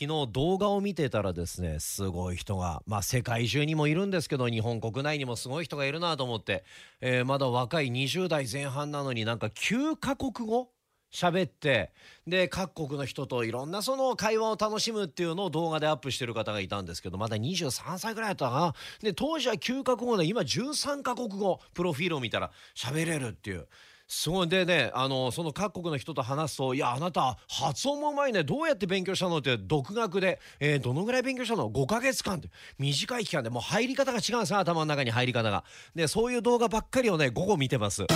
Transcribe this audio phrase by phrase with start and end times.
[0.00, 6.62] 昨日動画を見てたらですねすごい人がまあ世界中にもいるんですけど日本国内にもすごい人がいるなと思って、
[7.00, 10.68] えーまだ若い20代前半なのになんか9カ国語
[11.12, 11.90] 喋って
[12.28, 23.66] で各国の人といろんなその会話を楽しむっていうのを動画でアップしてる方がいたんですけどまだ23歳ぐらいだったかなで当時は9カ国語で今13カ国語プロフィールを見たら喋れるっていう。
[24.08, 24.48] すごい。
[24.48, 28.42] でねあのその各国の人と話すと「いやあなた発音もうまいね。
[28.42, 32.48] どうやって勉強したの?」って独学で、えーどのぐらい勉強したの ?5 ヶ月間って。
[32.78, 35.62] 短い期間でもう入り方が違うんです頭の中に入り方が。
[35.94, 38.06] でそういう動画ばっかりをね午後見てます。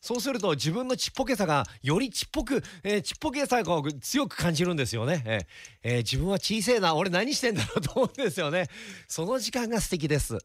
[0.00, 5.46] そうすると自分のちっぽけさがよりちっぽく、えーちっぽけさが強く感じるんですよね、えー
[5.82, 6.94] えー自分は小せえな。
[6.94, 7.80] 俺何してんだろう？
[7.80, 8.68] と思うんですよね。
[9.08, 10.34] その時間が素敵です。